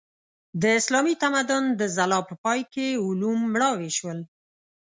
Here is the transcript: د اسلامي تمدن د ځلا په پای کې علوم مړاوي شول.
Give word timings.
د 0.61 0.63
اسلامي 0.79 1.15
تمدن 1.23 1.63
د 1.79 1.81
ځلا 1.95 2.19
په 2.29 2.35
پای 2.43 2.61
کې 2.73 2.87
علوم 3.05 3.39
مړاوي 3.53 3.91
شول. 3.97 4.19